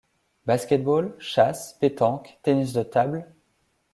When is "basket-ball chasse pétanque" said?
0.47-2.39